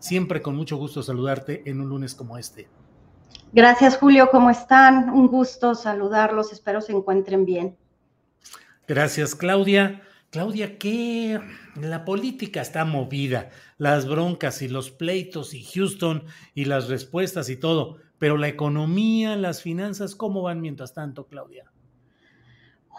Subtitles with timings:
[0.00, 2.68] siempre con mucho gusto saludarte en un lunes como este.
[3.52, 4.28] Gracias, Julio.
[4.32, 5.10] ¿Cómo están?
[5.10, 6.52] Un gusto saludarlos.
[6.52, 7.76] Espero se encuentren bien.
[8.88, 10.02] Gracias, Claudia.
[10.30, 11.40] Claudia, que
[11.74, 17.56] la política está movida, las broncas y los pleitos y Houston y las respuestas y
[17.56, 21.72] todo, pero la economía, las finanzas, ¿cómo van mientras tanto, Claudia?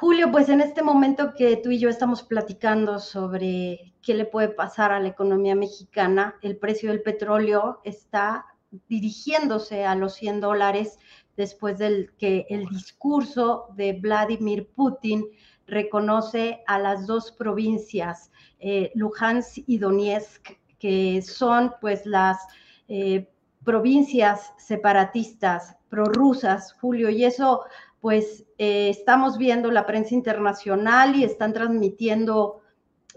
[0.02, 4.47] Julio, pues en este momento que tú y yo estamos platicando sobre qué le puede
[4.47, 8.47] pasar a la economía mexicana, el precio del petróleo está
[8.89, 10.97] dirigiéndose a los 100 dólares
[11.38, 15.23] después del que el discurso de Vladimir Putin
[15.67, 22.39] reconoce a las dos provincias, eh, Luhansk y Donetsk, que son pues las
[22.88, 23.29] eh,
[23.63, 27.66] provincias separatistas prorrusas, Julio, y eso
[28.02, 32.62] pues eh, estamos viendo la prensa internacional y están transmitiendo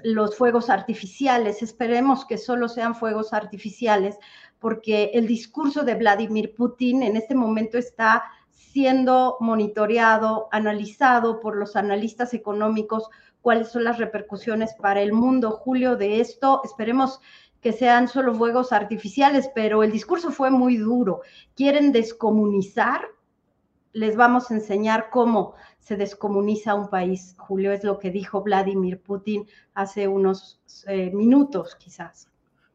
[0.03, 1.63] los fuegos artificiales.
[1.63, 4.17] Esperemos que solo sean fuegos artificiales,
[4.59, 11.77] porque el discurso de Vladimir Putin en este momento está siendo monitoreado, analizado por los
[11.77, 13.11] analistas económicos,
[13.43, 16.63] cuáles son las repercusiones para el mundo, Julio, de esto.
[16.65, 17.21] Esperemos
[17.61, 21.21] que sean solo fuegos artificiales, pero el discurso fue muy duro.
[21.55, 23.14] Quieren descomunizar
[23.94, 27.34] les vamos a enseñar cómo se descomuniza un país.
[27.38, 32.28] Julio es lo que dijo Vladimir Putin hace unos eh, minutos, quizás.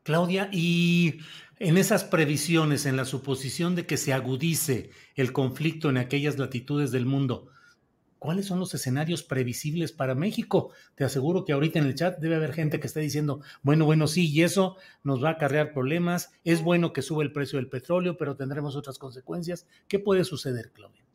[0.04, 1.20] Claudia, y
[1.60, 6.92] en esas previsiones, en la suposición de que se agudice el conflicto en aquellas latitudes
[6.92, 7.50] del mundo,
[8.18, 10.72] ¿cuáles son los escenarios previsibles para México?
[10.96, 14.08] Te aseguro que ahorita en el chat debe haber gente que esté diciendo, bueno, bueno,
[14.08, 17.68] sí, y eso nos va a acarrear problemas, es bueno que sube el precio del
[17.68, 19.68] petróleo, pero tendremos otras consecuencias.
[19.90, 21.09] ¿Qué puede suceder, Claudia?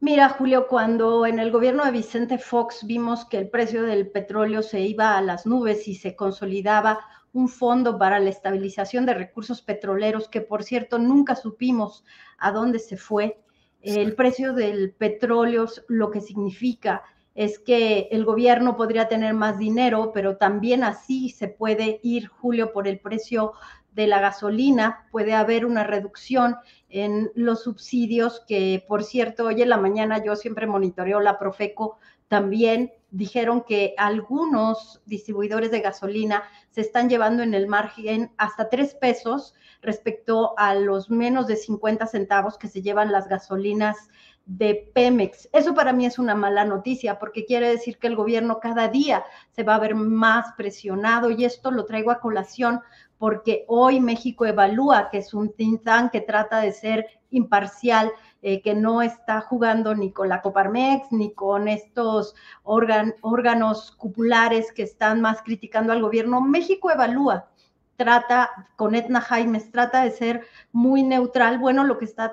[0.00, 4.62] Mira, Julio, cuando en el gobierno de Vicente Fox vimos que el precio del petróleo
[4.62, 7.00] se iba a las nubes y se consolidaba
[7.32, 12.04] un fondo para la estabilización de recursos petroleros, que por cierto nunca supimos
[12.38, 13.40] a dónde se fue.
[13.80, 17.02] El precio del petróleo lo que significa
[17.34, 22.72] es que el gobierno podría tener más dinero, pero también así se puede ir, Julio,
[22.72, 23.52] por el precio
[23.92, 26.56] de la gasolina, puede haber una reducción
[26.88, 31.98] en los subsidios que, por cierto, hoy en la mañana yo siempre monitoreo la Profeco,
[32.28, 38.94] también dijeron que algunos distribuidores de gasolina se están llevando en el margen hasta tres
[38.94, 44.10] pesos respecto a los menos de 50 centavos que se llevan las gasolinas
[44.48, 45.48] de Pemex.
[45.52, 49.22] Eso para mí es una mala noticia porque quiere decir que el gobierno cada día
[49.52, 52.80] se va a ver más presionado y esto lo traigo a colación
[53.18, 58.10] porque hoy México evalúa que es un think tank que trata de ser imparcial,
[58.40, 64.82] eh, que no está jugando ni con la Coparmex ni con estos órganos cupulares que
[64.82, 66.40] están más criticando al gobierno.
[66.40, 67.50] México evalúa
[67.98, 71.58] trata, con Etna Jaimes, trata de ser muy neutral.
[71.58, 72.30] Bueno, lo que está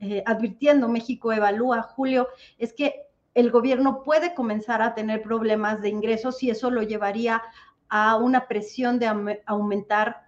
[0.00, 2.28] eh, advirtiendo México Evalúa, Julio,
[2.58, 3.02] es que
[3.34, 7.42] el gobierno puede comenzar a tener problemas de ingresos y eso lo llevaría
[7.90, 10.22] a una presión de aumentar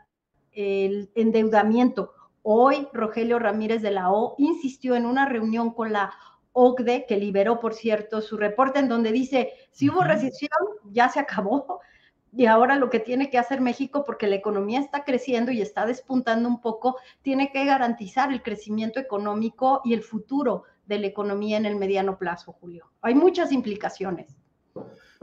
[0.52, 2.12] el endeudamiento.
[2.42, 6.12] Hoy, Rogelio Ramírez de la O insistió en una reunión con la
[6.52, 10.50] OCDE, que liberó, por cierto, su reporte en donde dice, si hubo recesión,
[10.90, 11.80] ya se acabó,
[12.34, 15.84] y ahora lo que tiene que hacer México, porque la economía está creciendo y está
[15.84, 21.58] despuntando un poco, tiene que garantizar el crecimiento económico y el futuro de la economía
[21.58, 22.90] en el mediano plazo, Julio.
[23.02, 24.38] Hay muchas implicaciones.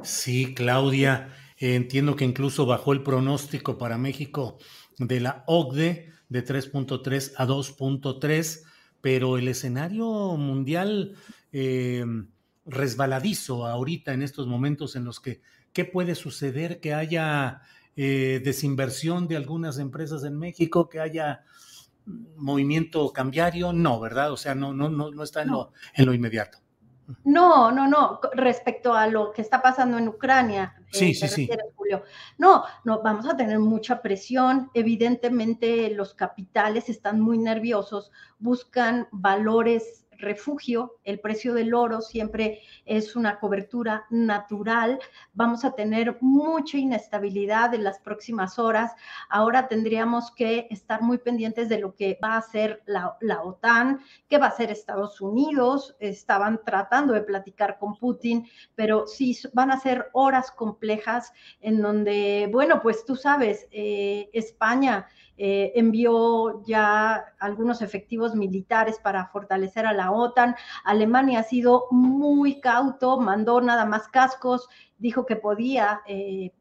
[0.03, 4.59] Sí, Claudia, entiendo que incluso bajó el pronóstico para México
[4.99, 8.63] de la OCDE de 3.3 a 2.3,
[9.01, 10.05] pero el escenario
[10.37, 11.15] mundial
[11.51, 12.05] eh,
[12.65, 15.41] resbaladizo ahorita en estos momentos en los que,
[15.73, 16.79] ¿qué puede suceder?
[16.79, 17.61] Que haya
[17.95, 21.43] eh, desinversión de algunas empresas en México, que haya
[22.05, 24.31] movimiento cambiario, no, ¿verdad?
[24.31, 26.59] O sea, no, no, no, no está en, Lo, en lo inmediato.
[27.23, 30.75] No, no, no, respecto a lo que está pasando en Ucrania.
[30.91, 31.49] Sí, eh, sí, sí.
[31.75, 32.03] Julio.
[32.37, 34.69] No, no, vamos a tener mucha presión.
[34.73, 43.15] Evidentemente los capitales están muy nerviosos, buscan valores refugio, el precio del oro siempre es
[43.15, 44.99] una cobertura natural,
[45.33, 48.93] vamos a tener mucha inestabilidad en las próximas horas,
[49.29, 54.37] ahora tendríamos que estar muy pendientes de lo que va a hacer la, OTAN, qué
[54.37, 59.79] va a hacer Estados Unidos, estaban tratando de platicar con Putin, pero sí van a
[59.79, 61.31] ser horas complejas
[61.61, 65.07] en donde, bueno, pues tú sabes, eh, España
[65.41, 70.55] eh, envió ya algunos efectivos militares para fortalecer a la OTAN.
[70.83, 76.51] Alemania ha sido muy cauto, mandó nada más cascos, dijo que podía eh,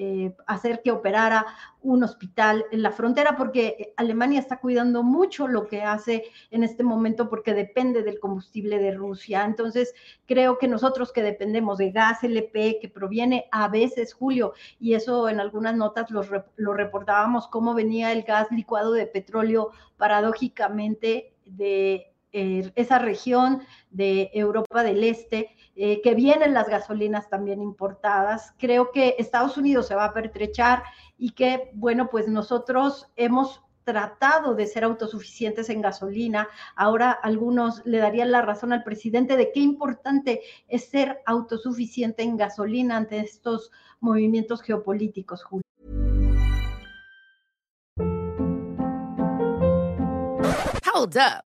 [0.00, 1.44] eh, hacer que operara
[1.82, 6.22] un hospital en la frontera, porque Alemania está cuidando mucho lo que hace
[6.52, 9.44] en este momento porque depende del combustible de Rusia.
[9.44, 9.92] Entonces,
[10.24, 15.28] creo que nosotros que dependemos de gas LP, que proviene a veces, Julio, y eso
[15.28, 16.22] en algunas notas lo,
[16.54, 24.30] lo reportábamos, cómo venía el gas licuado de petróleo paradójicamente de eh, esa región de
[24.34, 28.52] Europa del Este, eh, que vienen las gasolinas también importadas.
[28.58, 30.82] Creo que Estados Unidos se va a pertrechar
[31.16, 36.46] y que, bueno, pues nosotros hemos tratado de ser autosuficientes en gasolina.
[36.76, 42.36] Ahora algunos le darían la razón al presidente de qué importante es ser autosuficiente en
[42.36, 43.70] gasolina ante estos
[44.00, 45.42] movimientos geopolíticos.
[50.84, 51.47] Hold up.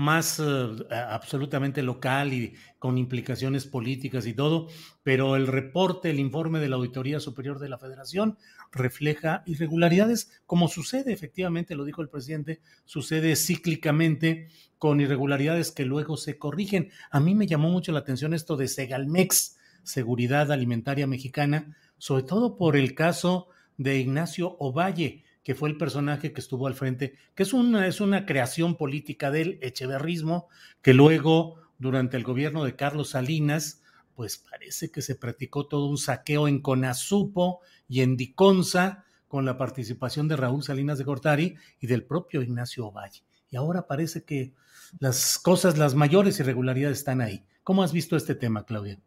[0.00, 4.68] más uh, absolutamente local y con implicaciones políticas y todo,
[5.02, 8.38] pero el reporte, el informe de la Auditoría Superior de la Federación
[8.72, 14.48] refleja irregularidades, como sucede efectivamente, lo dijo el presidente, sucede cíclicamente
[14.78, 16.90] con irregularidades que luego se corrigen.
[17.10, 22.56] A mí me llamó mucho la atención esto de Segalmex, Seguridad Alimentaria Mexicana, sobre todo
[22.56, 27.42] por el caso de Ignacio Ovalle, que fue el personaje que estuvo al frente, que
[27.42, 30.48] es una, es una creación política del echeverrismo,
[30.82, 33.82] que luego, durante el gobierno de Carlos Salinas,
[34.14, 39.56] pues parece que se practicó todo un saqueo en Conasupo y en Diconza, con la
[39.56, 43.22] participación de Raúl Salinas de Gortari y del propio Ignacio Ovalle.
[43.48, 44.54] Y ahora parece que
[44.98, 47.44] las cosas, las mayores irregularidades están ahí.
[47.62, 48.98] ¿Cómo has visto este tema, Claudia?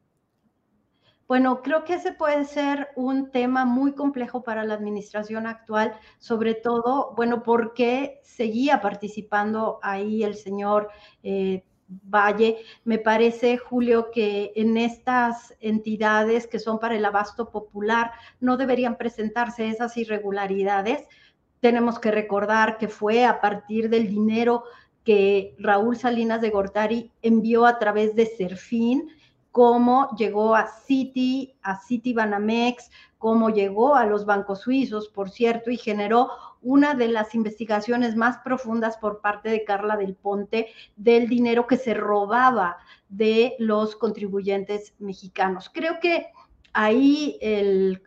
[1.27, 6.53] Bueno, creo que ese puede ser un tema muy complejo para la administración actual, sobre
[6.53, 10.89] todo, bueno, porque seguía participando ahí el señor
[11.23, 12.57] eh, Valle.
[12.83, 18.97] Me parece, Julio, que en estas entidades que son para el abasto popular no deberían
[18.97, 21.07] presentarse esas irregularidades.
[21.61, 24.63] Tenemos que recordar que fue a partir del dinero
[25.03, 29.09] que Raúl Salinas de Gortari envió a través de Serfín
[29.53, 35.69] cómo llegó a Citi, a Citi Banamex, cómo llegó a los bancos suizos, por cierto,
[35.69, 36.31] y generó
[36.63, 41.77] una de las investigaciones más profundas por parte de Carla del Ponte del dinero que
[41.77, 42.77] se robaba
[43.09, 45.69] de los contribuyentes mexicanos.
[45.71, 46.31] Creo que
[46.73, 48.01] ahí el,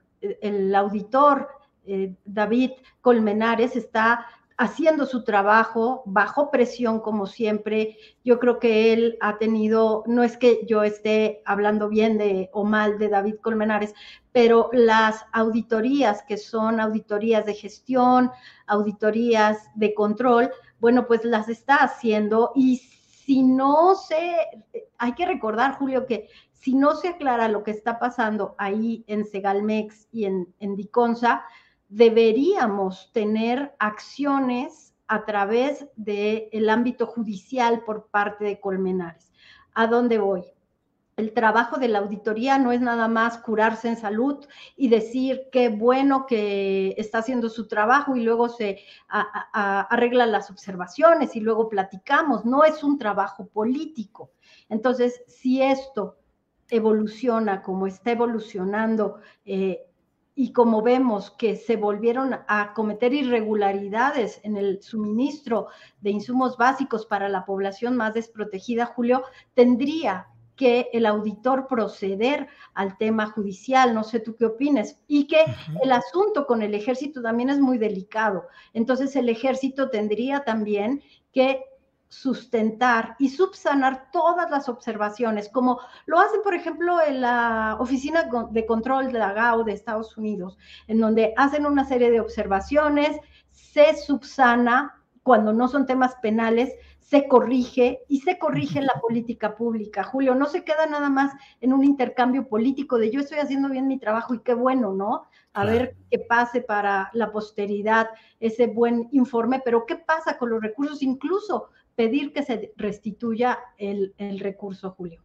[0.74, 1.48] auditor
[1.86, 2.72] eh, David
[3.02, 4.26] Colmenares está
[4.58, 7.98] haciendo su trabajo bajo presión como siempre.
[8.24, 12.64] Yo creo que él ha tenido, no es que yo esté hablando bien de o
[12.64, 13.94] mal de David Colmenares,
[14.32, 18.30] pero las auditorías que son auditorías de gestión,
[18.66, 22.78] auditorías de control, bueno, pues las está haciendo y
[23.26, 24.36] si no se,
[24.98, 29.24] hay que recordar, Julio, que si no se aclara lo que está pasando ahí en
[29.24, 31.44] Segalmex y en, en Diconsa,
[31.88, 39.32] deberíamos tener acciones a través del ámbito judicial por parte de Colmenares.
[39.74, 40.44] ¿A dónde voy?
[41.16, 44.44] El trabajo de la auditoría no es nada más curarse en salud
[44.76, 51.34] y decir qué bueno que está haciendo su trabajo y luego se arreglan las observaciones
[51.34, 52.44] y luego platicamos.
[52.44, 54.32] No es un trabajo político.
[54.68, 56.18] Entonces, si esto
[56.68, 59.86] evoluciona como está evolucionando eh,
[60.38, 65.68] y como vemos que se volvieron a cometer irregularidades en el suministro
[66.02, 69.24] de insumos básicos para la población más desprotegida, Julio,
[69.54, 75.42] tendría que el auditor proceder al tema judicial, no sé tú qué opines, y que
[75.82, 78.46] el asunto con el ejército también es muy delicado.
[78.74, 81.02] Entonces el ejército tendría también
[81.32, 81.64] que
[82.08, 88.66] sustentar y subsanar todas las observaciones, como lo hacen, por ejemplo, en la Oficina de
[88.66, 93.18] Control de la GAO de Estados Unidos, en donde hacen una serie de observaciones,
[93.50, 100.02] se subsana cuando no son temas penales, se corrige y se corrige la política pública.
[100.02, 103.86] Julio, no se queda nada más en un intercambio político de yo estoy haciendo bien
[103.86, 105.26] mi trabajo y qué bueno, ¿no?
[105.52, 108.08] A ver qué pase para la posteridad
[108.40, 111.02] ese buen informe, pero ¿qué pasa con los recursos?
[111.02, 115.22] Incluso pedir que se restituya el, recurso, Julio.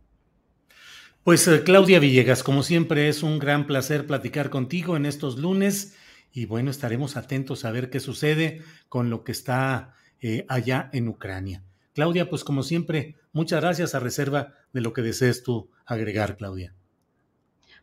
[1.23, 5.95] Pues eh, Claudia Villegas, como siempre es un gran placer platicar contigo en estos lunes
[6.33, 11.07] y bueno, estaremos atentos a ver qué sucede con lo que está eh, allá en
[11.09, 11.63] Ucrania.
[11.93, 16.73] Claudia, pues como siempre, muchas gracias a reserva de lo que desees tú agregar, Claudia.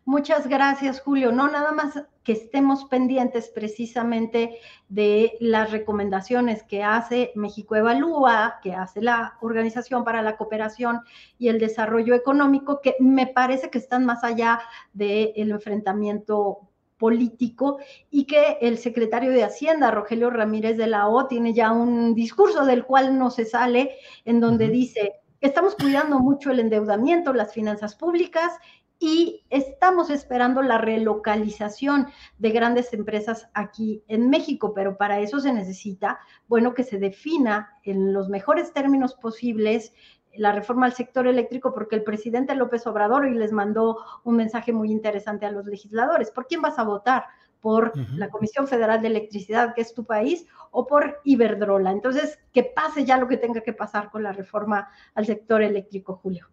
[0.09, 1.33] Muchas gracias, Julio.
[1.33, 8.73] No, nada más que estemos pendientes precisamente de las recomendaciones que hace México Evalúa, que
[8.73, 11.03] hace la Organización para la Cooperación
[11.39, 14.61] y el Desarrollo Económico, que me parece que están más allá
[14.95, 16.61] del enfrentamiento
[16.97, 17.77] político
[18.11, 22.65] y que el secretario de Hacienda, Rogelio Ramírez de la O, tiene ya un discurso
[22.65, 27.95] del cual no se sale, en donde dice, estamos cuidando mucho el endeudamiento, las finanzas
[27.95, 28.55] públicas
[29.01, 35.53] y estamos esperando la relocalización de grandes empresas aquí en México, pero para eso se
[35.53, 39.93] necesita, bueno, que se defina en los mejores términos posibles
[40.35, 44.73] la reforma al sector eléctrico, porque el presidente López Obrador hoy les mandó un mensaje
[44.73, 46.31] muy interesante a los legisladores.
[46.31, 47.25] ¿Por quién vas a votar?
[47.61, 51.91] ¿Por la Comisión Federal de Electricidad, que es tu país, o por Iberdrola?
[51.91, 56.15] Entonces, que pase ya lo que tenga que pasar con la reforma al sector eléctrico,
[56.23, 56.47] Julio.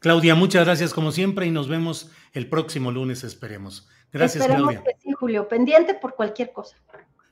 [0.00, 3.88] Claudia, muchas gracias como siempre y nos vemos el próximo lunes, esperemos.
[4.12, 4.84] Gracias, esperemos Claudia.
[4.84, 6.76] Que sí, Julio, pendiente por cualquier cosa.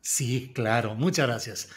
[0.01, 1.69] Sí, claro, muchas gracias.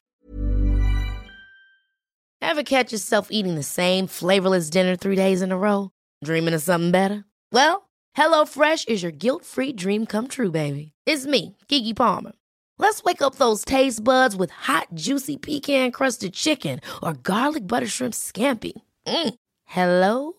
[2.42, 5.92] Ever catch yourself eating the same flavorless dinner three days in a row?
[6.24, 7.26] Dreaming of something better?
[7.52, 10.94] Well, HelloFresh is your guilt-free dream come true, baby.
[11.06, 12.32] It's me, Kiki Palmer.
[12.80, 18.14] Let's wake up those taste buds with hot, juicy pecan-crusted chicken or garlic butter shrimp
[18.14, 18.74] scampi.
[19.06, 19.36] Mm.
[19.66, 20.39] Hello